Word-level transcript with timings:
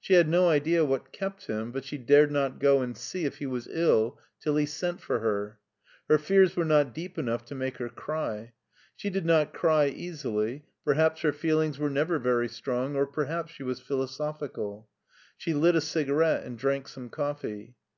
She 0.00 0.14
had 0.14 0.30
no 0.30 0.48
idea 0.48 0.82
what 0.82 1.12
kept 1.12 1.44
him, 1.46 1.72
but 1.72 1.84
she 1.84 1.98
dared 1.98 2.32
not 2.32 2.58
go 2.58 2.80
and 2.80 2.96
see 2.96 3.26
if 3.26 3.36
he 3.36 3.44
was 3.44 3.68
ill 3.70 4.18
till 4.40 4.56
he 4.56 4.64
sent, 4.64 4.98
for 4.98 5.18
her. 5.18 5.58
Her 6.08 6.16
fears 6.16 6.56
were 6.56 6.64
not 6.64 6.94
deep 6.94 7.18
enough 7.18 7.44
to 7.44 7.54
make 7.54 7.76
her 7.76 7.90
cry. 7.90 8.54
She 8.96 9.10
did 9.10 9.26
not 9.26 9.52
cry 9.52 9.88
easily; 9.88 10.64
perhaps 10.86 11.20
her 11.20 11.32
feelings 11.34 11.78
were 11.78 11.90
never 11.90 12.18
very 12.18 12.48
strong, 12.48 12.96
or 12.96 13.04
perhaps 13.06 13.52
she 13.52 13.62
was 13.62 13.78
philosophical. 13.78 14.88
She 15.36 15.52
lit 15.52 15.76
a 15.76 15.82
cigarette 15.82 16.44
and 16.44 16.56
drank 16.56 16.88
some 16.88 17.10
coffee. 17.10 17.74